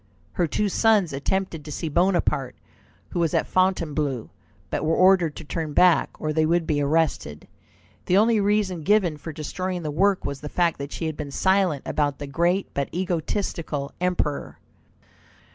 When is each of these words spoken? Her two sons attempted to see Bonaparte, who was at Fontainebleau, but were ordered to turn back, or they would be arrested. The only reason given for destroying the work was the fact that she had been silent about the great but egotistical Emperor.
Her 0.31 0.47
two 0.47 0.67
sons 0.67 1.13
attempted 1.13 1.63
to 1.63 1.71
see 1.71 1.87
Bonaparte, 1.87 2.55
who 3.09 3.19
was 3.19 3.35
at 3.35 3.45
Fontainebleau, 3.45 4.31
but 4.71 4.83
were 4.83 4.95
ordered 4.95 5.35
to 5.35 5.43
turn 5.43 5.73
back, 5.73 6.19
or 6.19 6.33
they 6.33 6.43
would 6.43 6.65
be 6.65 6.81
arrested. 6.81 7.47
The 8.07 8.17
only 8.17 8.39
reason 8.39 8.81
given 8.81 9.15
for 9.17 9.31
destroying 9.31 9.83
the 9.83 9.91
work 9.91 10.25
was 10.25 10.41
the 10.41 10.49
fact 10.49 10.79
that 10.79 10.91
she 10.91 11.05
had 11.05 11.15
been 11.17 11.29
silent 11.29 11.83
about 11.85 12.17
the 12.17 12.25
great 12.25 12.73
but 12.73 12.89
egotistical 12.91 13.91
Emperor. 14.01 14.57